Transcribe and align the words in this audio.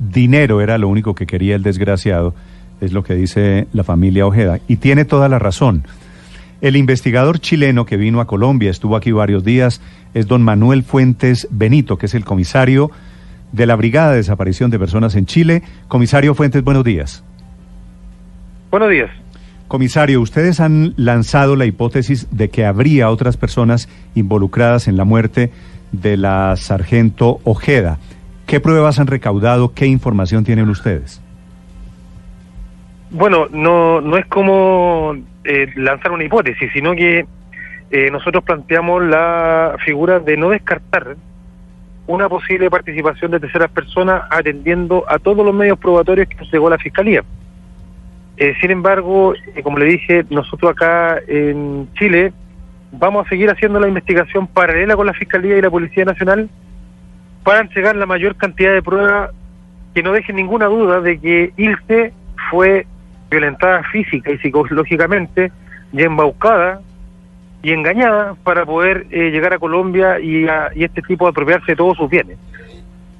Dinero 0.00 0.60
era 0.60 0.78
lo 0.78 0.86
único 0.86 1.16
que 1.16 1.26
quería 1.26 1.56
el 1.56 1.64
desgraciado, 1.64 2.32
es 2.80 2.92
lo 2.92 3.02
que 3.02 3.16
dice 3.16 3.66
la 3.72 3.82
familia 3.82 4.28
Ojeda. 4.28 4.60
Y 4.68 4.76
tiene 4.76 5.04
toda 5.04 5.28
la 5.28 5.40
razón. 5.40 5.82
El 6.60 6.76
investigador 6.76 7.40
chileno 7.40 7.84
que 7.84 7.96
vino 7.96 8.20
a 8.20 8.28
Colombia, 8.28 8.70
estuvo 8.70 8.94
aquí 8.94 9.10
varios 9.10 9.42
días, 9.42 9.80
es 10.14 10.28
don 10.28 10.42
Manuel 10.42 10.84
Fuentes 10.84 11.48
Benito, 11.50 11.98
que 11.98 12.06
es 12.06 12.14
el 12.14 12.24
comisario 12.24 12.92
de 13.50 13.66
la 13.66 13.74
Brigada 13.74 14.12
de 14.12 14.18
Desaparición 14.18 14.70
de 14.70 14.78
Personas 14.78 15.16
en 15.16 15.26
Chile. 15.26 15.64
Comisario 15.88 16.36
Fuentes, 16.36 16.62
buenos 16.62 16.84
días. 16.84 17.24
Buenos 18.70 18.90
días. 18.90 19.10
Comisario, 19.66 20.20
ustedes 20.20 20.60
han 20.60 20.94
lanzado 20.96 21.56
la 21.56 21.66
hipótesis 21.66 22.28
de 22.30 22.50
que 22.50 22.64
habría 22.64 23.10
otras 23.10 23.36
personas 23.36 23.88
involucradas 24.14 24.86
en 24.86 24.96
la 24.96 25.02
muerte 25.02 25.50
de 25.90 26.16
la 26.16 26.54
sargento 26.56 27.40
Ojeda. 27.42 27.98
¿Qué 28.48 28.60
pruebas 28.60 28.98
han 28.98 29.06
recaudado? 29.06 29.74
¿Qué 29.74 29.84
información 29.84 30.42
tienen 30.42 30.70
ustedes? 30.70 31.20
Bueno, 33.10 33.46
no, 33.50 34.00
no 34.00 34.16
es 34.16 34.24
como 34.24 35.14
eh, 35.44 35.70
lanzar 35.76 36.12
una 36.12 36.24
hipótesis, 36.24 36.70
sino 36.72 36.94
que 36.94 37.26
eh, 37.90 38.10
nosotros 38.10 38.42
planteamos 38.44 39.04
la 39.04 39.76
figura 39.84 40.18
de 40.18 40.38
no 40.38 40.48
descartar 40.48 41.18
una 42.06 42.30
posible 42.30 42.70
participación 42.70 43.32
de 43.32 43.40
terceras 43.40 43.70
personas 43.70 44.22
atendiendo 44.30 45.04
a 45.06 45.18
todos 45.18 45.44
los 45.44 45.54
medios 45.54 45.78
probatorios 45.78 46.26
que 46.26 46.36
nos 46.36 46.50
llegó 46.50 46.70
la 46.70 46.78
Fiscalía. 46.78 47.22
Eh, 48.38 48.54
sin 48.62 48.70
embargo, 48.70 49.34
como 49.62 49.76
le 49.76 49.84
dije, 49.84 50.24
nosotros 50.30 50.70
acá 50.70 51.18
en 51.28 51.86
Chile 51.98 52.32
vamos 52.92 53.26
a 53.26 53.28
seguir 53.28 53.50
haciendo 53.50 53.78
la 53.78 53.88
investigación 53.88 54.46
paralela 54.46 54.96
con 54.96 55.06
la 55.06 55.12
Fiscalía 55.12 55.58
y 55.58 55.60
la 55.60 55.70
Policía 55.70 56.06
Nacional 56.06 56.48
para 57.42 57.60
entregar 57.60 57.96
la 57.96 58.06
mayor 58.06 58.36
cantidad 58.36 58.72
de 58.72 58.82
pruebas 58.82 59.30
que 59.94 60.02
no 60.02 60.12
dejen 60.12 60.36
ninguna 60.36 60.66
duda 60.66 61.00
de 61.00 61.18
que 61.18 61.52
Ilse 61.56 62.12
fue 62.50 62.86
violentada 63.30 63.82
física 63.84 64.30
y 64.30 64.38
psicológicamente 64.38 65.52
y 65.92 66.02
embaucada 66.02 66.80
y 67.62 67.72
engañada 67.72 68.34
para 68.44 68.64
poder 68.64 69.06
eh, 69.10 69.30
llegar 69.30 69.52
a 69.52 69.58
Colombia 69.58 70.20
y, 70.20 70.46
y 70.74 70.84
este 70.84 71.02
tipo 71.02 71.24
de 71.24 71.30
apropiarse 71.30 71.72
de 71.72 71.76
todos 71.76 71.96
sus 71.96 72.08
bienes. 72.08 72.38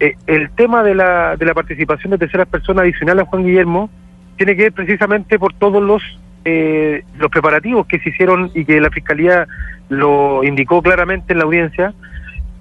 Eh, 0.01 0.17
el 0.27 0.51
tema 0.51 0.83
de 0.83 0.95
la, 0.95 1.37
de 1.37 1.45
la 1.45 1.55
participación 1.55 2.13
de 2.13 2.19
terceras 2.19 2.47
personas 2.47 2.83
adicionales 2.83 3.25
a 3.25 3.29
Juan 3.29 3.45
Guillermo 3.45 3.91
tiene 4.37 4.55
que 4.55 4.65
ver 4.65 4.73
precisamente 4.73 5.39
por 5.39 5.53
todos 5.55 5.83
los 5.83 6.03
eh, 6.45 7.03
los 7.19 7.31
preparativos 7.31 7.87
que 7.87 7.99
se 7.99 8.11
hicieron 8.11 8.51
y 8.55 8.65
que 8.65 8.81
la 8.81 8.91
Fiscalía 8.91 9.47
lo 9.89 10.45
indicó 10.45 10.81
claramente 10.81 11.33
en 11.33 11.41
la 11.41 11.45
audiencia 11.45 11.93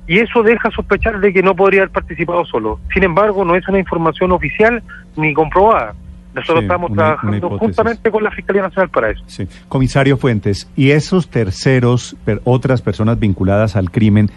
y 0.08 0.20
eso 0.20 0.42
deja 0.42 0.72
sospechar 0.72 1.20
de 1.20 1.34
que 1.34 1.44
no 1.44 1.56
podría 1.56 1.82
haber 1.82 1.92
participado 1.92 2.46
solo. 2.46 2.80
Sin 2.94 3.04
embargo, 3.04 3.44
no 3.44 3.56
es 3.56 3.68
una 3.68 3.80
información 3.80 4.32
oficial 4.32 4.82
ni 5.18 5.34
comprobada. 5.34 5.94
Nosotros 6.34 6.64
estamos 6.64 6.94
trabajando 6.94 7.58
justamente 7.58 8.12
con 8.12 8.24
la 8.24 8.32
Fiscalía 8.32 8.62
Nacional 8.62 8.90
para 8.90 9.10
eso. 9.10 9.24
Sí. 9.28 9.48
Comisario 9.68 10.18
Fuentes, 10.18 10.70
¿y 10.76 10.92
esos 10.92 11.30
terceros, 11.30 12.16
otras 12.44 12.82
personas 12.82 13.20
vinculadas 13.20 13.76
al 13.76 13.92
crimen, 13.92 14.30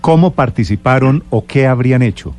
cómo 0.00 0.32
participaron 0.32 1.22
o 1.30 1.46
qué 1.46 1.66
habrían 1.66 2.02
hecho? 2.02 2.34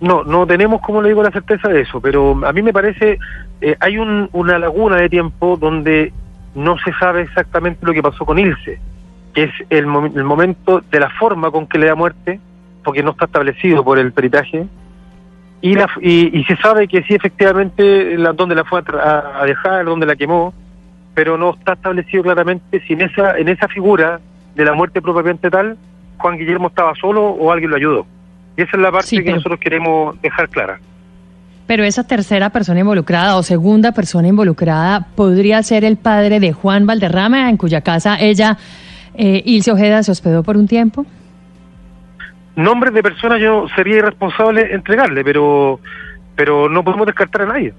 No, 0.00 0.22
no 0.22 0.46
tenemos, 0.46 0.80
como 0.82 1.00
le 1.00 1.08
digo, 1.08 1.22
la 1.22 1.30
certeza 1.30 1.68
de 1.68 1.80
eso, 1.80 2.00
pero 2.00 2.44
a 2.44 2.52
mí 2.52 2.60
me 2.60 2.72
parece, 2.72 3.18
eh, 3.60 3.76
hay 3.80 3.96
una 3.96 4.58
laguna 4.58 4.96
de 4.96 5.08
tiempo 5.08 5.56
donde 5.56 6.12
no 6.54 6.76
se 6.78 6.92
sabe 6.94 7.22
exactamente 7.22 7.86
lo 7.86 7.92
que 7.92 8.02
pasó 8.02 8.26
con 8.26 8.38
Ilse, 8.38 8.80
que 9.34 9.44
es 9.44 9.50
el, 9.70 9.84
el 10.14 10.24
momento 10.24 10.82
de 10.90 11.00
la 11.00 11.10
forma 11.10 11.50
con 11.50 11.66
que 11.66 11.78
le 11.78 11.86
da 11.86 11.94
muerte, 11.94 12.40
porque 12.84 13.02
no 13.02 13.12
está 13.12 13.26
establecido 13.26 13.84
por 13.84 13.98
el 13.98 14.12
peritaje, 14.12 14.66
y, 15.62 15.76
la, 15.76 15.88
y, 16.00 16.42
se 16.44 16.56
sabe 16.56 16.88
que 16.88 17.04
sí, 17.04 17.14
efectivamente, 17.14 18.18
la, 18.18 18.32
donde 18.32 18.56
la 18.56 18.64
fue 18.64 18.82
a, 19.00 19.44
dejar, 19.46 19.84
donde 19.84 20.06
la 20.06 20.16
quemó, 20.16 20.52
pero 21.14 21.38
no 21.38 21.54
está 21.54 21.74
establecido 21.74 22.24
claramente 22.24 22.82
si 22.86 22.94
en 22.94 23.02
esa, 23.02 23.38
en 23.38 23.48
esa 23.48 23.68
figura 23.68 24.20
de 24.56 24.64
la 24.64 24.74
muerte 24.74 25.00
propiamente 25.00 25.50
tal, 25.50 25.76
Juan 26.18 26.36
Guillermo 26.36 26.66
estaba 26.66 26.94
solo 26.96 27.26
o 27.26 27.52
alguien 27.52 27.70
lo 27.70 27.76
ayudó. 27.76 28.06
Y 28.56 28.62
esa 28.62 28.76
es 28.76 28.82
la 28.82 28.90
parte 28.90 29.22
que 29.22 29.32
nosotros 29.32 29.60
queremos 29.60 30.20
dejar 30.20 30.48
clara. 30.48 30.80
Pero 31.68 31.84
esa 31.84 32.04
tercera 32.04 32.50
persona 32.50 32.80
involucrada 32.80 33.36
o 33.36 33.44
segunda 33.44 33.92
persona 33.92 34.26
involucrada 34.26 35.06
podría 35.14 35.62
ser 35.62 35.84
el 35.84 35.96
padre 35.96 36.40
de 36.40 36.52
Juan 36.52 36.86
Valderrama, 36.86 37.48
en 37.48 37.56
cuya 37.56 37.82
casa 37.82 38.18
ella, 38.18 38.58
eh, 39.14 39.42
Ilse 39.44 39.72
Ojeda, 39.72 40.02
se 40.02 40.12
hospedó 40.12 40.42
por 40.42 40.56
un 40.56 40.66
tiempo 40.66 41.06
nombres 42.56 42.92
de 42.92 43.02
personas 43.02 43.40
yo 43.40 43.66
sería 43.74 43.96
irresponsable 43.96 44.74
entregarle, 44.74 45.24
pero, 45.24 45.80
pero 46.36 46.68
no 46.68 46.84
podemos 46.84 47.06
descartar 47.06 47.42
a 47.42 47.46
nadie. 47.46 47.74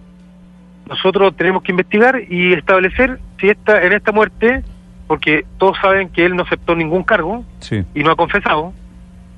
Nosotros 0.88 1.36
tenemos 1.38 1.64
que 1.64 1.72
investigar 1.72 2.22
y 2.30 2.54
establecer 2.54 3.20
si 3.40 3.50
esta, 3.50 3.84
en 3.84 3.94
esta 3.94 4.12
muerte, 4.12 4.64
porque 5.08 5.46
todos 5.58 5.78
saben 5.80 6.10
que 6.10 6.26
él 6.26 6.36
no 6.36 6.44
aceptó 6.44 6.76
ningún 6.76 7.04
cargo 7.04 7.46
y 7.94 8.04
no 8.04 8.12
ha 8.12 8.16
confesado, 8.16 8.74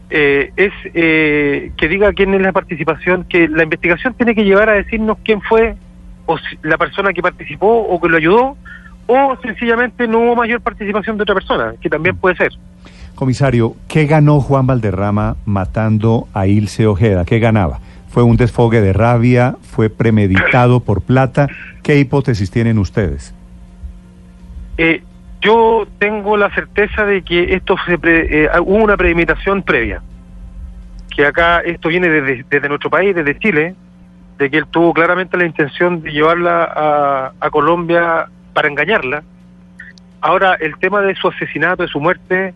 eh, 0.10 0.52
es 0.56 0.72
eh, 0.94 1.72
que 1.78 1.88
diga 1.88 2.14
quién 2.14 2.34
es 2.34 2.42
la 2.42 2.52
participación, 2.52 3.26
que 3.26 3.48
la 3.48 3.64
investigación 3.64 4.14
tiene 4.14 4.36
que 4.36 4.44
llevar 4.44 4.70
a 4.70 4.74
decirnos 4.74 5.18
quién 5.24 5.42
fue 5.42 5.76
o 6.28 6.38
la 6.64 6.78
persona 6.78 7.14
que 7.14 7.22
participó 7.22 7.68
o 7.68 8.02
que 8.02 8.10
lo 8.10 8.18
ayudó, 8.18 8.58
o 9.08 9.38
sencillamente 9.42 10.08
no 10.08 10.20
hubo 10.20 10.36
mayor 10.36 10.62
participación 10.62 11.18
de 11.18 11.24
otra 11.24 11.36
persona, 11.36 11.74
que 11.82 11.90
también 11.90 12.18
puede 12.18 12.36
ser. 12.36 12.52
Comisario, 13.16 13.76
¿qué 13.88 14.06
ganó 14.06 14.42
Juan 14.42 14.68
Valderrama 14.68 15.38
matando 15.46 16.28
a 16.34 16.48
Ilse 16.48 16.86
Ojeda? 16.86 17.24
¿Qué 17.24 17.40
ganaba? 17.40 17.80
¿Fue 18.10 18.24
un 18.24 18.36
desfogue 18.36 18.82
de 18.82 18.94
rabia? 18.94 19.56
¿Fue 19.62 19.90
premeditado 19.90 20.82
por 20.82 21.02
plata? 21.02 21.48
¿Qué 21.82 21.98
hipótesis 21.98 22.52
tienen 22.52 22.78
ustedes? 22.78 23.34
Eh, 24.78 25.02
yo 25.42 25.88
tengo 26.00 26.36
la 26.36 26.54
certeza 26.54 27.06
de 27.06 27.22
que 27.22 27.54
esto 27.54 27.76
se 27.86 27.98
eh, 28.04 28.50
hubo 28.60 28.84
una 28.84 28.98
premeditación 28.98 29.64
previa. 29.64 30.02
Que 31.16 31.26
acá 31.26 31.60
esto 31.60 31.90
viene 31.90 32.10
desde, 32.10 32.46
desde, 32.50 32.68
nuestro 32.68 32.90
país, 32.90 33.16
desde 33.16 33.40
Chile, 33.40 33.76
de 34.38 34.50
que 34.50 34.58
él 34.58 34.68
tuvo 34.68 34.94
claramente 34.94 35.38
la 35.38 35.46
intención 35.46 36.02
de 36.02 36.12
llevarla 36.12 36.64
a, 36.66 37.32
a 37.40 37.50
Colombia 37.50 38.28
para 38.56 38.70
engañarla. 38.70 39.22
Ahora, 40.22 40.56
el 40.60 40.78
tema 40.80 41.02
de 41.02 41.14
su 41.14 41.28
asesinato, 41.28 41.84
de 41.84 41.90
su 41.90 42.00
muerte, 42.00 42.54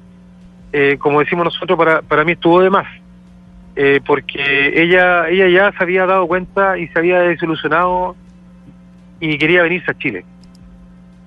eh, 0.71 0.97
como 0.97 1.19
decimos 1.19 1.45
nosotros, 1.45 1.77
para, 1.77 2.01
para 2.01 2.23
mí 2.23 2.31
estuvo 2.31 2.61
de 2.61 2.69
más. 2.69 2.87
Eh, 3.75 3.99
porque 4.05 4.73
ella, 4.81 5.29
ella 5.29 5.47
ya 5.47 5.77
se 5.77 5.83
había 5.83 6.05
dado 6.05 6.25
cuenta 6.25 6.77
y 6.77 6.87
se 6.87 6.97
había 6.97 7.19
desilusionado 7.19 8.15
y 9.19 9.37
quería 9.37 9.61
venirse 9.61 9.91
a 9.91 9.97
Chile. 9.97 10.25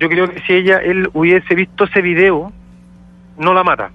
Yo 0.00 0.08
creo 0.08 0.28
que 0.28 0.40
si 0.40 0.54
ella, 0.54 0.78
él 0.78 1.08
hubiese 1.12 1.54
visto 1.54 1.84
ese 1.84 2.00
video, 2.00 2.50
no 3.38 3.54
la 3.54 3.62
mata. 3.62 3.90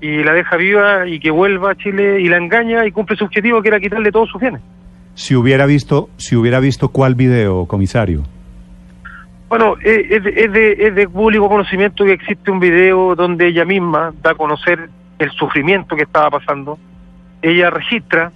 Y 0.00 0.22
la 0.22 0.34
deja 0.34 0.56
viva 0.56 1.08
y 1.08 1.18
que 1.18 1.30
vuelva 1.30 1.70
a 1.70 1.74
Chile 1.76 2.20
y 2.20 2.28
la 2.28 2.36
engaña 2.36 2.84
y 2.84 2.92
cumple 2.92 3.16
su 3.16 3.24
objetivo 3.24 3.62
que 3.62 3.68
era 3.68 3.80
quitarle 3.80 4.12
todos 4.12 4.28
sus 4.28 4.40
bienes. 4.40 4.60
Si 5.14 5.34
hubiera 5.34 5.64
visto, 5.64 6.10
si 6.18 6.36
hubiera 6.36 6.60
visto 6.60 6.90
cuál 6.90 7.14
video, 7.14 7.66
comisario. 7.66 8.24
Bueno, 9.48 9.76
eh, 9.82 10.08
es 10.10 10.52
de, 10.52 10.76
es, 10.78 10.94
de, 10.94 11.08
público 11.08 11.48
conocimiento 11.48 12.04
que 12.04 12.12
existe 12.12 12.50
un 12.50 12.58
video 12.58 13.14
donde 13.14 13.46
ella 13.46 13.64
misma 13.64 14.12
da 14.20 14.32
a 14.32 14.34
conocer 14.34 14.90
el 15.18 15.30
sufrimiento 15.32 15.94
que 15.94 16.02
estaba 16.02 16.30
pasando. 16.30 16.78
Ella 17.42 17.70
registra 17.70 18.32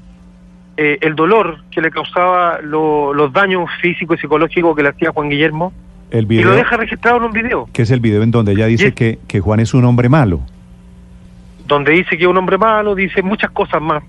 eh, 0.76 0.98
el 1.00 1.16
dolor 1.16 1.65
que 1.71 1.81
le 1.81 1.91
causaba 1.91 2.60
los 2.62 3.32
daños 3.32 3.69
físicos 3.81 4.19
y 4.19 4.21
psicológicos 4.21 4.76
que 4.76 4.82
le 4.84 4.91
hacía 4.91 5.10
Juan 5.10 5.28
Guillermo. 5.28 5.72
El 6.12 6.31
y 6.31 6.43
lo 6.43 6.54
deja 6.54 6.76
registrado 6.76 7.19
en 7.19 7.25
un 7.25 7.32
video. 7.32 7.69
Que 7.72 7.82
es 7.82 7.91
el 7.91 8.00
video 8.00 8.22
en 8.22 8.31
donde 8.31 8.53
ella 8.53 8.66
dice 8.66 8.92
que, 8.92 9.19
que 9.27 9.41
Juan 9.41 9.60
es 9.60 9.75
un 9.75 9.84
hombre 9.84 10.09
malo. 10.09 10.41
Donde 11.66 11.92
dice 11.92 12.16
que 12.16 12.25
es 12.25 12.28
un 12.28 12.37
hombre 12.37 12.59
malo, 12.59 12.94
dice 12.94 13.22
muchas 13.22 13.50
cosas 13.50 13.82
más. 13.82 14.03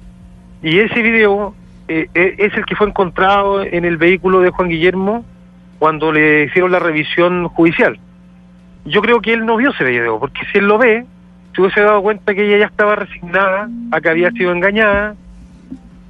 Y 0.62 0.80
ese 0.80 1.02
video 1.02 1.56
eh, 1.88 2.08
es 2.14 2.54
el 2.56 2.66
que 2.66 2.76
fue 2.76 2.88
encontrado 2.88 3.64
en 3.64 3.86
el 3.86 3.97
vehículo 3.97 4.40
de 4.42 4.52
Juan 4.52 4.70
Guillermo 4.70 5.26
cuando 5.82 6.12
le 6.12 6.44
hicieron 6.44 6.72
la 6.72 6.78
revisión 6.78 7.48
judicial. 7.48 7.98
Yo 8.86 9.02
creo 9.02 9.20
que 9.20 9.34
él 9.34 9.48
no 9.48 9.58
vio 9.58 9.72
ese 9.72 9.84
video, 9.84 10.20
porque 10.20 10.42
si 10.52 10.60
él 10.60 10.68
lo 10.68 10.78
ve, 10.78 11.08
se 11.56 11.60
hubiese 11.60 11.82
dado 11.82 12.04
cuenta 12.04 12.36
que 12.36 12.46
ella 12.46 12.60
ya 12.60 12.66
estaba 12.68 12.96
resignada 12.96 13.68
a 13.92 14.00
que 14.00 14.10
había 14.10 14.30
sido 14.30 14.52
engañada 14.52 15.16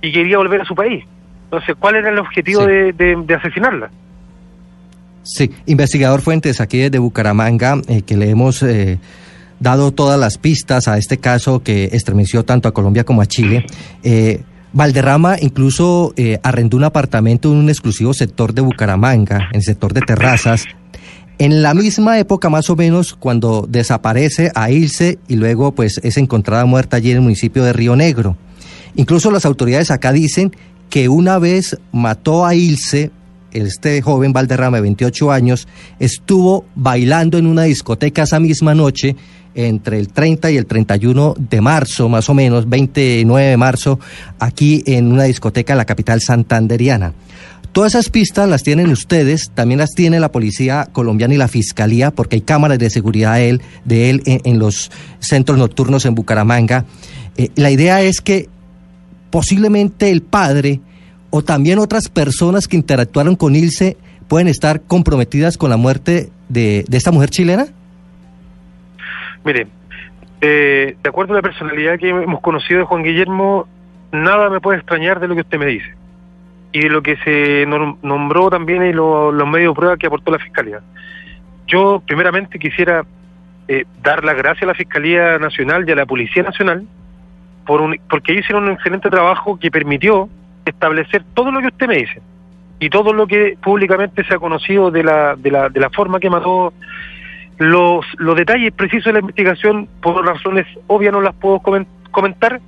y 0.02 0.12
quería 0.12 0.40
volver 0.40 0.60
a 0.60 0.66
su 0.66 0.76
país. 0.76 1.06
Entonces, 1.46 1.74
¿cuál 1.80 1.96
era 1.96 2.10
el 2.10 2.20
objetivo 2.20 2.66
de, 2.66 3.26
asesinarla? 3.34 3.90
Sí, 5.24 5.50
investigador 5.68 6.20
Fuentes, 6.20 6.60
aquí 6.60 6.80
desde 6.80 7.00
Bucaramanga, 7.00 7.78
eh, 7.88 8.02
que 8.02 8.18
le 8.18 8.30
hemos 8.30 8.62
eh, 8.64 9.00
dado 9.62 9.94
todas 9.94 10.20
las 10.20 10.38
pistas 10.38 10.90
a 10.90 10.98
este 10.98 11.18
caso 11.18 11.64
que 11.64 11.86
estremeció 11.94 12.44
tanto 12.44 12.68
a 12.68 12.74
Colombia 12.74 13.06
como 13.06 13.22
a 13.22 13.26
Chile. 13.26 13.66
Eh, 14.04 14.42
Valderrama 14.74 15.36
incluso 15.40 16.14
eh, 16.16 16.40
arrendó 16.44 16.78
un 16.78 16.86
apartamento 16.86 17.52
en 17.52 17.58
un 17.58 17.70
exclusivo 17.70 18.14
sector 18.14 18.54
de 18.54 18.62
Bucaramanga, 18.62 19.50
en 19.52 19.58
el 19.58 19.64
sector 19.64 19.94
de 19.94 20.02
terrazas, 20.02 20.66
en 21.40 21.62
la 21.62 21.74
misma 21.74 22.20
época 22.20 22.50
más 22.50 22.70
o 22.70 22.76
menos 22.76 23.14
cuando 23.16 23.66
desaparece 23.68 24.52
a 24.56 24.72
Ilse 24.72 25.20
y 25.28 25.36
luego 25.36 25.74
pues 25.74 26.00
es 26.04 26.18
encontrada 26.18 26.66
muerta 26.66 26.98
allí 26.98 27.12
en 27.12 27.18
el 27.18 27.24
municipio 27.24 27.64
de 27.64 27.74
Río 27.74 27.96
Negro. 27.96 28.38
Incluso 28.96 29.32
las 29.32 29.46
autoridades 29.46 29.92
acá 29.92 30.12
dicen 30.12 30.52
que 30.90 31.10
una 31.10 31.40
vez 31.40 31.78
mató 31.92 32.46
a 32.46 32.54
Ilse, 32.54 33.12
este 33.54 34.02
joven 34.02 34.34
Valderrama 34.34 34.78
de 34.78 34.82
28 34.82 35.32
años, 35.32 35.68
estuvo 36.00 36.66
bailando 36.76 37.38
en 37.38 37.46
una 37.46 37.64
discoteca 37.64 38.24
esa 38.24 38.40
misma 38.40 38.74
noche 38.76 39.16
entre 39.54 40.00
el 40.00 40.10
30 40.10 40.52
y 40.52 40.58
el 40.58 40.66
31 40.66 41.36
de 41.38 41.62
marzo, 41.62 42.10
más 42.10 42.30
o 42.30 42.34
menos, 42.34 42.70
29 42.70 43.48
de 43.48 43.58
marzo, 43.58 44.00
aquí 44.40 44.84
en 44.86 45.12
una 45.12 45.24
discoteca 45.24 45.74
en 45.74 45.78
la 45.78 45.86
capital 45.86 46.22
santanderiana. 46.22 47.14
Todas 47.72 47.94
esas 47.96 48.10
pistas 48.10 48.50
las 48.50 48.64
tienen 48.64 48.92
ustedes, 48.92 49.52
también 49.54 49.80
las 49.80 49.92
tiene 49.92 50.20
la 50.20 50.32
policía 50.32 50.90
colombiana 50.92 51.36
y 51.36 51.38
la 51.38 51.48
fiscalía, 51.48 52.12
porque 52.12 52.36
hay 52.36 52.42
cámaras 52.42 52.80
de 52.80 52.90
seguridad 52.90 53.36
de 53.36 53.50
él, 53.50 53.62
de 53.86 54.10
él 54.10 54.24
en, 54.26 54.60
los 54.60 54.92
centros 55.20 55.58
nocturnos 55.58 56.06
en 56.06 56.14
Bucaramanga. 56.14 56.86
Eh, 57.38 57.50
la 57.56 57.72
idea 57.72 58.02
es 58.02 58.20
que 58.20 58.50
posiblemente 59.30 60.12
el 60.12 60.22
padre 60.22 60.82
o 61.32 61.42
también 61.42 61.80
otras 61.80 62.10
personas 62.10 62.68
que 62.68 62.78
interactuaron 62.78 63.36
con 63.36 63.56
Ilse 63.56 63.98
pueden 64.28 64.48
estar 64.48 64.82
comprometidas 64.82 65.58
con 65.58 65.70
la 65.70 65.78
muerte 65.78 66.30
de, 66.48 66.86
de 66.88 66.98
esta 66.98 67.12
mujer 67.12 67.30
chilena. 67.30 67.66
Mire, 69.44 69.68
eh, 70.42 70.96
de 71.02 71.10
acuerdo 71.10 71.34
a 71.34 71.38
la 71.38 71.42
personalidad 71.42 71.98
que 72.00 72.10
hemos 72.10 72.42
conocido 72.42 72.80
de 72.80 72.86
Juan 72.86 73.04
Guillermo, 73.04 73.68
nada 74.12 74.50
me 74.50 74.60
puede 74.60 74.80
extrañar 74.80 75.20
de 75.20 75.28
lo 75.28 75.36
que 75.36 75.42
usted 75.42 75.58
me 75.58 75.66
dice 75.66 75.96
y 76.72 76.82
de 76.82 76.90
lo 76.90 77.02
que 77.02 77.18
se 77.18 77.66
nombró 77.68 78.50
también 78.50 78.82
en 78.82 78.96
los 78.96 79.48
medios 79.48 79.74
de 79.74 79.76
prueba 79.76 79.98
que 79.98 80.08
aportó 80.08 80.32
la 80.32 80.40
Fiscalía. 80.40 80.80
Yo 81.68 82.02
primeramente 82.06 82.60
quisiera 82.60 83.06
eh, 83.68 83.86
dar 84.02 84.24
las 84.24 84.36
gracias 84.36 84.64
a 84.64 84.68
la 84.68 84.74
Fiscalía 84.74 85.38
Nacional 85.38 85.88
y 85.88 85.92
a 85.92 85.96
la 85.96 86.06
Policía 86.06 86.44
Nacional 86.44 86.86
por 87.66 87.82
un, 87.82 88.00
porque 88.10 88.34
hicieron 88.34 88.64
un 88.64 88.72
excelente 88.72 89.10
trabajo 89.10 89.60
que 89.60 89.70
permitió 89.70 90.30
establecer 90.66 91.24
todo 91.34 91.52
lo 91.52 91.60
que 91.62 91.68
usted 91.68 91.88
me 91.88 91.98
dice 91.98 92.22
y 92.80 92.90
todo 92.90 93.14
lo 93.14 93.28
que 93.28 93.58
públicamente 93.62 94.24
se 94.24 94.34
ha 94.34 94.40
conocido 94.40 94.90
de 94.90 95.04
la, 95.04 95.36
de 95.36 95.52
la, 95.52 95.70
de 95.70 95.80
la 95.80 95.90
forma 95.90 96.20
que 96.20 96.30
mató 96.30 96.74
los, 97.58 98.06
los 98.18 98.36
detalles 98.36 98.74
precisos 98.74 99.06
de 99.06 99.14
la 99.14 99.20
investigación, 99.20 99.88
por 100.02 100.26
razones 100.26 100.66
obvias 100.88 101.14
no 101.14 101.22
las 101.22 101.36
puedo 101.36 101.62
comentar, 102.10 102.60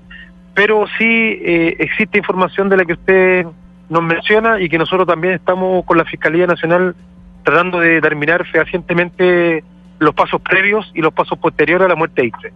pero 0.54 0.86
sí 1.00 1.40
eh, 1.42 1.76
existe 1.80 2.20
información 2.20 2.70
de 2.70 2.78
la 2.78 2.86
que 2.86 2.94
usted 2.94 3.46
nos 3.90 4.04
menciona 4.04 4.60
y 4.62 4.70
que 4.70 4.78
nosotros 4.78 5.08
también 5.08 5.34
estamos 5.34 5.84
con 5.86 5.98
la 5.98 6.06
Fiscalía 6.06 6.46
Nacional 6.46 6.96
tratando 7.44 7.80
de 7.80 7.96
determinar 7.96 8.46
fehacientemente 8.46 9.64
los 10.00 10.14
pasos 10.14 10.42
previos 10.42 10.90
y 10.94 11.02
los 11.02 11.14
pasos 11.14 11.38
posteriores 11.40 11.86
a 11.86 11.90
la 11.90 11.96
muerte 11.96 12.22
de 12.22 12.28
Ixte. 12.28 12.54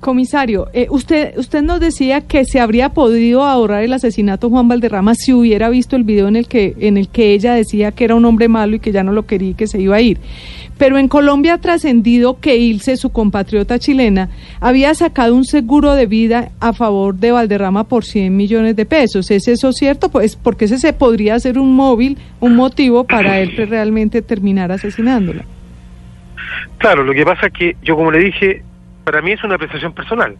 Comisario, 0.00 0.68
eh, 0.72 0.86
usted, 0.90 1.36
usted 1.38 1.62
nos 1.62 1.80
decía 1.80 2.20
que 2.20 2.44
se 2.44 2.60
habría 2.60 2.90
podido 2.90 3.44
ahorrar 3.44 3.82
el 3.82 3.92
asesinato 3.92 4.50
Juan 4.50 4.68
Valderrama 4.68 5.14
si 5.14 5.32
hubiera 5.32 5.68
visto 5.70 5.96
el 5.96 6.04
video 6.04 6.28
en 6.28 6.36
el 6.36 6.48
que 6.48 6.74
en 6.80 6.96
el 6.96 7.08
que 7.08 7.32
ella 7.32 7.54
decía 7.54 7.92
que 7.92 8.04
era 8.04 8.14
un 8.14 8.24
hombre 8.24 8.48
malo 8.48 8.76
y 8.76 8.78
que 8.78 8.92
ya 8.92 9.02
no 9.02 9.12
lo 9.12 9.26
quería 9.26 9.50
y 9.50 9.54
que 9.54 9.66
se 9.66 9.80
iba 9.80 9.96
a 9.96 10.00
ir. 10.00 10.18
Pero 10.78 10.98
en 10.98 11.08
Colombia 11.08 11.54
ha 11.54 11.58
trascendido 11.58 12.38
que 12.38 12.56
Ilse, 12.56 12.96
su 12.98 13.10
compatriota 13.10 13.78
chilena, 13.78 14.28
había 14.60 14.94
sacado 14.94 15.34
un 15.34 15.44
seguro 15.44 15.94
de 15.94 16.06
vida 16.06 16.50
a 16.60 16.74
favor 16.74 17.14
de 17.14 17.32
Valderrama 17.32 17.84
por 17.84 18.04
100 18.04 18.36
millones 18.36 18.76
de 18.76 18.84
pesos. 18.84 19.30
¿Es 19.30 19.48
eso 19.48 19.72
cierto? 19.72 20.10
Pues 20.10 20.36
porque 20.36 20.66
ese 20.66 20.78
se 20.78 20.92
podría 20.92 21.40
ser 21.40 21.58
un 21.58 21.74
móvil, 21.74 22.18
un 22.40 22.54
motivo 22.54 23.04
para 23.04 23.40
él 23.40 23.56
realmente 23.56 24.20
terminar 24.20 24.70
asesinándola. 24.70 25.44
Claro, 26.78 27.04
lo 27.04 27.14
que 27.14 27.24
pasa 27.24 27.46
es 27.46 27.52
que 27.54 27.76
yo 27.82 27.96
como 27.96 28.10
le 28.10 28.18
dije, 28.18 28.62
para 29.06 29.22
mí 29.22 29.30
es 29.30 29.44
una 29.44 29.54
apreciación 29.54 29.92
personal. 29.92 30.36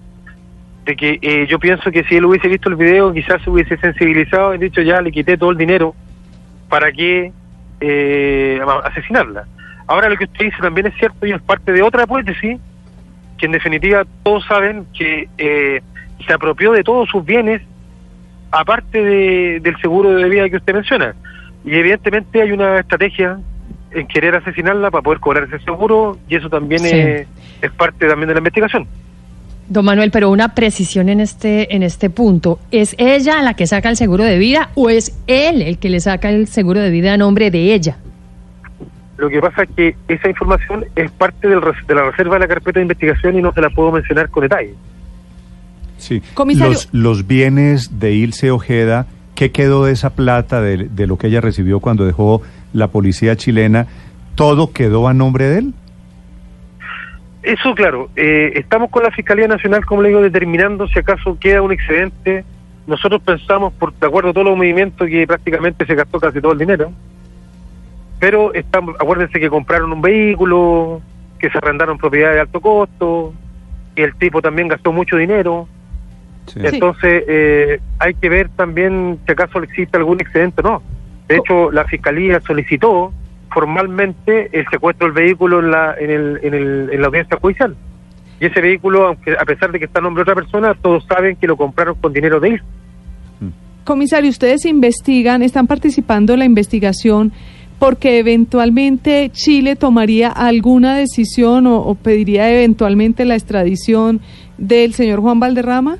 De 0.84 0.96
que 0.96 1.20
eh, 1.22 1.46
yo 1.48 1.60
pienso 1.60 1.92
que 1.92 2.02
si 2.02 2.16
él 2.16 2.24
hubiese 2.24 2.48
visto 2.48 2.68
el 2.68 2.74
video, 2.74 3.12
quizás 3.12 3.40
se 3.42 3.48
hubiese 3.48 3.76
sensibilizado 3.76 4.54
y 4.54 4.58
dicho 4.58 4.82
ya 4.82 5.00
le 5.00 5.12
quité 5.12 5.38
todo 5.38 5.52
el 5.52 5.56
dinero 5.56 5.94
para 6.68 6.90
que 6.90 7.30
eh, 7.80 8.60
asesinarla. 8.82 9.44
Ahora 9.86 10.08
lo 10.08 10.16
que 10.16 10.24
usted 10.24 10.46
dice 10.46 10.56
también 10.60 10.88
es 10.88 10.94
cierto 10.98 11.24
y 11.24 11.30
es 11.30 11.40
parte 11.42 11.70
de 11.70 11.80
otra 11.80 12.02
hipótesis, 12.02 12.58
que 13.38 13.46
en 13.46 13.52
definitiva 13.52 14.04
todos 14.24 14.44
saben 14.46 14.84
que 14.98 15.28
eh, 15.38 15.80
se 16.26 16.32
apropió 16.32 16.72
de 16.72 16.82
todos 16.82 17.08
sus 17.08 17.24
bienes, 17.24 17.62
aparte 18.50 19.60
del 19.60 19.80
seguro 19.80 20.10
de 20.10 20.28
vida 20.28 20.50
que 20.50 20.56
usted 20.56 20.74
menciona. 20.74 21.14
Y 21.64 21.72
evidentemente 21.72 22.42
hay 22.42 22.50
una 22.50 22.80
estrategia 22.80 23.38
en 23.92 24.08
querer 24.08 24.34
asesinarla 24.34 24.90
para 24.90 25.02
poder 25.02 25.20
cobrar 25.20 25.44
ese 25.44 25.60
seguro 25.60 26.18
y 26.28 26.34
eso 26.34 26.50
también 26.50 26.84
es, 26.84 27.28
parte 27.72 28.06
también 28.06 28.28
de 28.28 28.34
la 28.34 28.38
investigación. 28.38 28.86
Don 29.68 29.84
Manuel, 29.84 30.10
pero 30.10 30.30
una 30.30 30.54
precisión 30.54 31.08
en 31.08 31.20
este 31.20 31.74
en 31.74 31.82
este 31.82 32.08
punto, 32.08 32.60
¿es 32.70 32.94
ella 32.98 33.42
la 33.42 33.54
que 33.54 33.66
saca 33.66 33.88
el 33.88 33.96
seguro 33.96 34.22
de 34.22 34.38
vida 34.38 34.70
o 34.74 34.90
es 34.90 35.18
él 35.26 35.60
el 35.60 35.78
que 35.78 35.90
le 35.90 35.98
saca 35.98 36.30
el 36.30 36.46
seguro 36.46 36.80
de 36.80 36.90
vida 36.90 37.14
a 37.14 37.16
nombre 37.16 37.50
de 37.50 37.74
ella? 37.74 37.96
Lo 39.16 39.28
que 39.28 39.40
pasa 39.40 39.62
es 39.62 39.70
que 39.74 39.96
esa 40.08 40.28
información 40.28 40.84
es 40.94 41.10
parte 41.10 41.48
del, 41.48 41.60
de 41.60 41.94
la 41.94 42.10
reserva 42.10 42.34
de 42.34 42.40
la 42.40 42.48
carpeta 42.48 42.78
de 42.78 42.82
investigación 42.82 43.38
y 43.38 43.42
no 43.42 43.52
se 43.52 43.60
la 43.60 43.70
puedo 43.70 43.90
mencionar 43.90 44.28
con 44.28 44.42
detalle. 44.42 44.74
Sí. 45.98 46.22
Los, 46.54 46.88
los 46.92 47.26
bienes 47.26 47.98
de 47.98 48.12
Ilse 48.12 48.50
Ojeda, 48.50 49.06
¿qué 49.34 49.50
quedó 49.50 49.86
de 49.86 49.92
esa 49.92 50.10
plata, 50.10 50.60
de, 50.60 50.88
de 50.88 51.06
lo 51.06 51.16
que 51.16 51.28
ella 51.28 51.40
recibió 51.40 51.80
cuando 51.80 52.04
dejó 52.04 52.42
la 52.74 52.88
policía 52.88 53.36
chilena, 53.36 53.86
todo 54.34 54.72
quedó 54.72 55.08
a 55.08 55.14
nombre 55.14 55.46
de 55.46 55.58
él? 55.58 55.74
Eso, 57.46 57.76
claro. 57.76 58.10
Eh, 58.16 58.54
estamos 58.56 58.90
con 58.90 59.04
la 59.04 59.12
Fiscalía 59.12 59.46
Nacional, 59.46 59.86
como 59.86 60.02
le 60.02 60.08
digo, 60.08 60.20
determinando 60.20 60.88
si 60.88 60.98
acaso 60.98 61.38
queda 61.38 61.62
un 61.62 61.70
excedente. 61.70 62.44
Nosotros 62.88 63.22
pensamos, 63.22 63.72
por 63.74 63.94
de 63.94 64.04
acuerdo 64.04 64.30
a 64.30 64.32
todos 64.32 64.48
los 64.48 64.56
movimientos, 64.56 65.06
que 65.08 65.28
prácticamente 65.28 65.86
se 65.86 65.94
gastó 65.94 66.18
casi 66.18 66.40
todo 66.40 66.50
el 66.50 66.58
dinero. 66.58 66.90
Pero 68.18 68.52
estamos, 68.52 68.96
acuérdense 68.98 69.38
que 69.38 69.48
compraron 69.48 69.92
un 69.92 70.02
vehículo, 70.02 71.00
que 71.38 71.48
se 71.48 71.58
arrendaron 71.58 71.98
propiedades 71.98 72.34
de 72.34 72.40
alto 72.40 72.60
costo, 72.60 73.32
y 73.94 74.02
el 74.02 74.16
tipo 74.16 74.42
también 74.42 74.66
gastó 74.66 74.90
mucho 74.90 75.16
dinero. 75.16 75.68
Entonces, 76.56 77.22
eh, 77.28 77.80
hay 78.00 78.14
que 78.14 78.28
ver 78.28 78.48
también 78.56 79.20
si 79.24 79.30
acaso 79.30 79.62
existe 79.62 79.96
algún 79.96 80.20
excedente 80.20 80.62
o 80.62 80.68
no. 80.68 80.82
De 81.28 81.36
hecho, 81.36 81.70
la 81.70 81.84
Fiscalía 81.84 82.40
solicitó 82.40 83.12
formalmente 83.50 84.50
el 84.52 84.66
secuestro 84.70 85.06
del 85.06 85.14
vehículo 85.14 85.60
en 85.60 85.70
la, 85.70 85.94
en, 85.98 86.10
el, 86.10 86.40
en, 86.42 86.54
el, 86.54 86.90
en 86.92 87.00
la 87.00 87.06
audiencia 87.06 87.38
judicial. 87.40 87.76
Y 88.40 88.46
ese 88.46 88.60
vehículo, 88.60 89.06
aunque 89.06 89.32
a 89.32 89.44
pesar 89.44 89.72
de 89.72 89.78
que 89.78 89.86
está 89.86 90.00
a 90.00 90.02
nombre 90.02 90.24
de 90.24 90.30
otra 90.30 90.42
persona, 90.42 90.74
todos 90.74 91.04
saben 91.06 91.36
que 91.36 91.46
lo 91.46 91.56
compraron 91.56 91.94
con 91.94 92.12
dinero 92.12 92.40
de 92.40 92.48
él. 92.50 92.62
Comisario, 93.84 94.28
ustedes 94.28 94.66
investigan, 94.66 95.42
están 95.42 95.66
participando 95.66 96.32
en 96.32 96.40
la 96.40 96.44
investigación 96.44 97.32
porque 97.78 98.18
eventualmente 98.18 99.30
Chile 99.30 99.76
tomaría 99.76 100.28
alguna 100.28 100.96
decisión 100.96 101.66
o, 101.66 101.94
pediría 101.94 102.50
eventualmente 102.50 103.24
la 103.24 103.34
extradición 103.34 104.20
del 104.58 104.94
señor 104.94 105.20
Juan 105.20 105.40
Valderrama? 105.40 105.98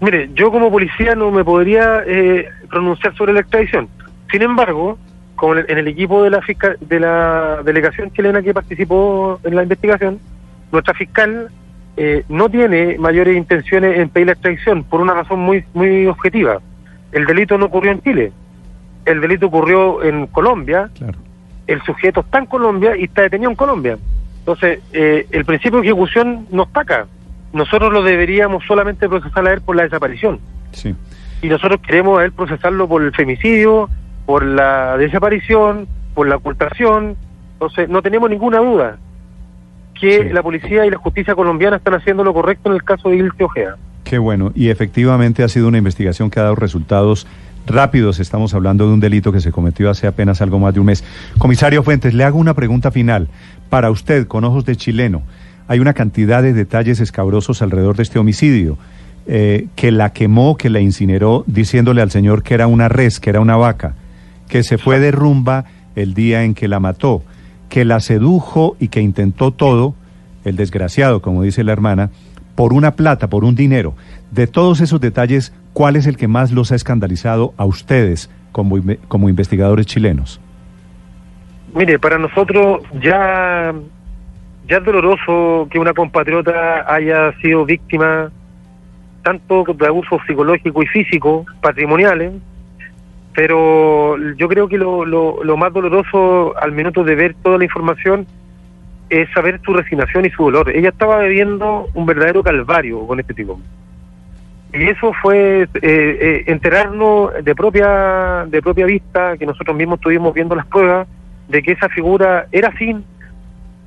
Mire, 0.00 0.30
yo 0.34 0.50
como 0.52 0.70
policía 0.70 1.14
no 1.14 1.30
me 1.30 1.44
podría 1.44 2.02
eh, 2.06 2.46
pronunciar 2.70 3.16
sobre 3.16 3.32
la 3.32 3.40
extradición. 3.40 3.88
Sin 4.30 4.42
embargo, 4.42 4.98
como 5.38 5.54
en 5.56 5.78
el 5.78 5.86
equipo 5.86 6.24
de 6.24 6.30
la 6.30 6.42
fiscal, 6.42 6.76
de 6.80 6.98
la 6.98 7.62
delegación 7.64 8.12
chilena 8.12 8.42
que 8.42 8.52
participó 8.52 9.38
en 9.44 9.54
la 9.54 9.62
investigación, 9.62 10.18
nuestra 10.72 10.94
fiscal 10.94 11.48
eh, 11.96 12.24
no 12.28 12.48
tiene 12.48 12.98
mayores 12.98 13.36
intenciones 13.36 13.98
en 13.98 14.08
pedir 14.08 14.26
la 14.26 14.32
extradición 14.32 14.82
por 14.82 15.00
una 15.00 15.14
razón 15.14 15.38
muy 15.38 15.64
muy 15.74 16.06
objetiva. 16.06 16.60
El 17.12 17.24
delito 17.24 17.56
no 17.56 17.66
ocurrió 17.66 17.92
en 17.92 18.02
Chile, 18.02 18.32
el 19.04 19.20
delito 19.20 19.46
ocurrió 19.46 20.02
en 20.02 20.26
Colombia, 20.26 20.90
el 21.68 21.82
sujeto 21.82 22.20
está 22.20 22.38
en 22.38 22.46
Colombia 22.46 22.96
y 22.96 23.04
está 23.04 23.22
detenido 23.22 23.50
en 23.50 23.56
Colombia. 23.56 23.96
Entonces, 24.40 24.80
eh, 24.92 25.26
el 25.30 25.44
principio 25.44 25.80
de 25.80 25.86
ejecución 25.86 26.46
nos 26.50 26.72
taca. 26.72 27.06
Nosotros 27.52 27.92
lo 27.92 28.02
deberíamos 28.02 28.64
solamente 28.66 29.08
procesar 29.08 29.46
a 29.46 29.52
él 29.52 29.60
por 29.60 29.76
la 29.76 29.84
desaparición. 29.84 30.40
Sí. 30.72 30.96
Y 31.42 31.48
nosotros 31.48 31.80
queremos 31.80 32.18
a 32.18 32.24
él 32.24 32.32
procesarlo 32.32 32.88
por 32.88 33.02
el 33.02 33.12
femicidio, 33.12 33.88
por 34.28 34.44
la 34.44 34.98
desaparición, 34.98 35.88
por 36.12 36.28
la 36.28 36.36
ocultación. 36.36 37.16
Entonces, 37.54 37.88
no 37.88 38.02
tenemos 38.02 38.28
ninguna 38.28 38.58
duda 38.58 38.98
que 39.98 40.22
la 40.30 40.42
policía 40.42 40.84
y 40.84 40.90
la 40.90 40.98
justicia 40.98 41.34
colombiana 41.34 41.78
están 41.78 41.94
haciendo 41.94 42.22
lo 42.22 42.34
correcto 42.34 42.68
en 42.68 42.74
el 42.74 42.84
caso 42.84 43.08
de 43.08 43.16
Ilse 43.16 43.42
Ojeda. 43.42 43.78
Qué 44.04 44.18
bueno. 44.18 44.52
Y 44.54 44.68
efectivamente 44.68 45.42
ha 45.42 45.48
sido 45.48 45.66
una 45.66 45.78
investigación 45.78 46.28
que 46.28 46.40
ha 46.40 46.42
dado 46.42 46.56
resultados 46.56 47.26
rápidos. 47.66 48.20
Estamos 48.20 48.52
hablando 48.52 48.86
de 48.86 48.92
un 48.92 49.00
delito 49.00 49.32
que 49.32 49.40
se 49.40 49.50
cometió 49.50 49.88
hace 49.88 50.06
apenas 50.06 50.42
algo 50.42 50.58
más 50.58 50.74
de 50.74 50.80
un 50.80 50.86
mes. 50.86 51.04
Comisario 51.38 51.82
Fuentes, 51.82 52.12
le 52.12 52.24
hago 52.24 52.38
una 52.38 52.52
pregunta 52.52 52.90
final. 52.90 53.28
Para 53.70 53.90
usted, 53.90 54.26
con 54.26 54.44
ojos 54.44 54.66
de 54.66 54.76
chileno, 54.76 55.22
hay 55.68 55.80
una 55.80 55.94
cantidad 55.94 56.42
de 56.42 56.52
detalles 56.52 57.00
escabrosos 57.00 57.62
alrededor 57.62 57.96
de 57.96 58.02
este 58.02 58.18
homicidio. 58.18 58.76
Eh, 59.26 59.68
que 59.74 59.90
la 59.90 60.12
quemó, 60.12 60.58
que 60.58 60.68
la 60.68 60.80
incineró, 60.80 61.44
diciéndole 61.46 62.02
al 62.02 62.10
señor 62.10 62.42
que 62.42 62.52
era 62.52 62.66
una 62.66 62.90
res, 62.90 63.20
que 63.20 63.30
era 63.30 63.40
una 63.40 63.56
vaca, 63.56 63.94
que 64.48 64.62
se 64.62 64.78
fue 64.78 64.98
de 64.98 65.10
rumba 65.10 65.64
el 65.94 66.14
día 66.14 66.44
en 66.44 66.54
que 66.54 66.68
la 66.68 66.80
mató, 66.80 67.22
que 67.68 67.84
la 67.84 68.00
sedujo 68.00 68.76
y 68.80 68.88
que 68.88 69.00
intentó 69.00 69.52
todo, 69.52 69.94
el 70.44 70.56
desgraciado, 70.56 71.20
como 71.20 71.42
dice 71.42 71.64
la 71.64 71.72
hermana, 71.72 72.10
por 72.54 72.72
una 72.72 72.92
plata, 72.92 73.28
por 73.28 73.44
un 73.44 73.54
dinero. 73.54 73.94
De 74.30 74.46
todos 74.46 74.80
esos 74.80 75.00
detalles, 75.00 75.52
¿cuál 75.72 75.96
es 75.96 76.06
el 76.06 76.16
que 76.16 76.28
más 76.28 76.50
los 76.50 76.72
ha 76.72 76.74
escandalizado 76.74 77.54
a 77.56 77.64
ustedes 77.64 78.30
como, 78.52 78.76
como 79.08 79.28
investigadores 79.28 79.86
chilenos? 79.86 80.40
Mire, 81.74 81.98
para 81.98 82.18
nosotros 82.18 82.82
ya, 83.00 83.74
ya 84.66 84.76
es 84.76 84.84
doloroso 84.84 85.68
que 85.70 85.78
una 85.78 85.92
compatriota 85.92 86.92
haya 86.92 87.32
sido 87.40 87.64
víctima 87.64 88.30
tanto 89.22 89.64
de 89.74 89.86
abusos 89.86 90.20
psicológicos 90.26 90.84
y 90.84 90.88
físicos, 90.88 91.46
patrimoniales, 91.60 92.32
pero 93.38 94.16
yo 94.34 94.48
creo 94.48 94.66
que 94.66 94.76
lo, 94.76 95.04
lo, 95.04 95.44
lo 95.44 95.56
más 95.56 95.72
doloroso 95.72 96.58
al 96.60 96.72
minuto 96.72 97.04
de 97.04 97.14
ver 97.14 97.36
toda 97.40 97.56
la 97.56 97.62
información 97.62 98.26
es 99.10 99.30
saber 99.30 99.60
su 99.64 99.72
resignación 99.72 100.26
y 100.26 100.30
su 100.30 100.42
dolor. 100.42 100.72
Ella 100.74 100.88
estaba 100.88 101.20
viviendo 101.20 101.86
un 101.94 102.04
verdadero 102.04 102.42
calvario 102.42 103.06
con 103.06 103.20
este 103.20 103.34
tipo. 103.34 103.60
Y 104.72 104.88
eso 104.88 105.12
fue 105.22 105.62
eh, 105.62 105.68
eh, 105.82 106.42
enterarnos 106.48 107.30
de 107.44 107.54
propia 107.54 108.44
de 108.48 108.60
propia 108.60 108.86
vista, 108.86 109.36
que 109.36 109.46
nosotros 109.46 109.76
mismos 109.76 110.00
estuvimos 110.00 110.34
viendo 110.34 110.56
las 110.56 110.66
pruebas, 110.66 111.06
de 111.46 111.62
que 111.62 111.70
esa 111.70 111.88
figura 111.90 112.48
era 112.50 112.70
así 112.70 112.96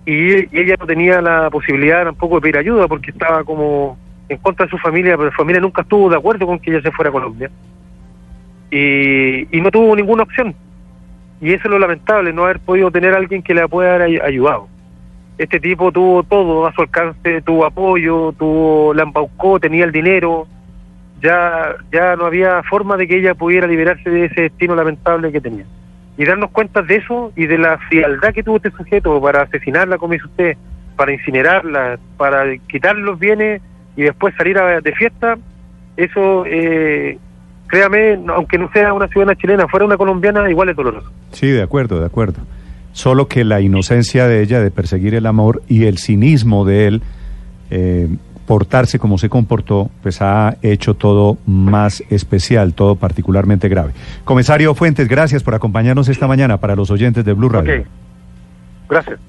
y, 0.06 0.58
ella 0.58 0.78
no 0.80 0.86
tenía 0.86 1.22
la 1.22 1.50
posibilidad 1.50 2.06
tampoco 2.06 2.36
de 2.36 2.42
pedir 2.44 2.58
ayuda 2.58 2.88
porque 2.88 3.12
estaba 3.12 3.44
como 3.44 3.98
en 4.30 4.38
contra 4.38 4.66
de 4.66 4.70
su 4.70 4.78
familia, 4.78 5.18
pero 5.18 5.30
la 5.30 5.36
familia 5.36 5.60
nunca 5.60 5.82
estuvo 5.82 6.10
de 6.10 6.16
acuerdo 6.16 6.48
con 6.48 6.58
que 6.58 6.72
ella 6.72 6.82
se 6.82 6.92
fuera 6.92 7.10
a 7.10 7.12
Colombia. 7.12 7.52
Y, 8.72 9.56
y 9.56 9.62
no 9.62 9.70
tuvo 9.70 9.96
ninguna 9.96 10.24
opción. 10.24 10.56
Y 11.40 11.54
eso 11.54 11.64
es 11.66 11.72
lo 11.72 11.80
lamentable, 11.80 12.34
no 12.34 12.46
haber 12.46 12.60
podido 12.60 12.90
tener 12.90 13.14
a 13.14 13.18
alguien 13.18 13.44
que 13.44 13.54
le 13.54 13.68
pueda 13.68 13.96
haber 13.96 14.24
ayudado 14.24 14.68
este 15.42 15.60
tipo 15.60 15.92
tuvo 15.92 16.22
todo 16.22 16.68
a 16.68 16.74
su 16.74 16.82
alcance, 16.82 17.42
tuvo 17.42 17.66
apoyo, 17.66 18.32
tuvo 18.38 18.94
la 18.94 19.02
embaucó, 19.02 19.60
tenía 19.60 19.86
el 19.86 19.92
dinero, 19.92 20.48
ya, 21.20 21.76
ya 21.92 22.16
no 22.16 22.26
había 22.26 22.62
forma 22.64 22.96
de 22.96 23.08
que 23.08 23.18
ella 23.18 23.34
pudiera 23.34 23.66
liberarse 23.66 24.08
de 24.08 24.26
ese 24.26 24.42
destino 24.42 24.76
lamentable 24.76 25.32
que 25.32 25.42
tenía. 25.42 25.66
Y 26.16 26.26
darnos 26.26 26.52
cuenta 26.52 26.84
de 26.84 26.98
eso 26.98 27.32
y 27.36 27.48
de 27.48 27.58
la 27.58 27.80
frialdad 27.90 28.34
que 28.34 28.44
tuvo 28.44 28.58
este 28.58 28.70
sujeto 28.70 29.20
para 29.20 29.42
asesinarla, 29.42 29.98
como 29.98 30.14
dice 30.14 30.26
usted, 30.26 30.58
para 30.96 31.12
incinerarla, 31.12 31.98
para 32.18 32.56
quitar 32.68 32.96
los 32.96 33.18
bienes 33.18 33.64
y 33.96 34.04
después 34.04 34.36
salir 34.36 34.60
a, 34.60 34.80
de 34.80 34.92
fiesta, 34.94 35.40
eso, 35.98 36.46
eh, 36.46 37.18
créame, 37.72 38.20
aunque 38.28 38.60
no 38.60 38.72
sea 38.72 38.94
una 38.94 39.08
ciudadana 39.08 39.36
chilena, 39.36 39.68
fuera 39.68 39.86
una 39.86 39.98
colombiana, 39.98 40.48
igual 40.50 40.70
es 40.70 40.76
doloroso. 40.76 41.10
Sí, 41.32 41.48
de 41.48 41.64
acuerdo, 41.64 42.00
de 42.00 42.06
acuerdo 42.06 42.42
solo 42.94 43.28
que 43.28 43.44
la 43.44 43.62
inocencia 43.62 44.28
de 44.28 44.42
ella 44.42 44.60
de 44.60 44.72
perseguir 44.72 45.16
el 45.16 45.26
amor 45.26 45.62
y 45.68 45.86
el 45.86 45.98
cinismo 45.98 46.66
de 46.66 46.88
él 46.88 47.02
eh, 47.70 48.08
portarse 48.46 49.00
como 49.00 49.18
se 49.18 49.30
comportó, 49.30 49.90
pues 50.04 50.22
ha 50.22 50.58
hecho 50.62 50.94
todo 50.94 51.38
más 51.46 52.04
especial, 52.10 52.74
todo 52.74 52.96
particularmente 52.96 53.70
grave. 53.70 53.94
Comisario 54.26 54.76
Fuentes, 54.76 55.08
gracias 55.08 55.42
por 55.44 55.56
acompañarnos 55.56 56.10
esta 56.10 56.28
mañana 56.28 56.58
para 56.58 56.76
los 56.76 56.92
oyentes 56.92 57.24
de 57.24 57.34
Blue 57.34 57.50
Radio. 57.50 57.86
Gracias. 58.90 59.20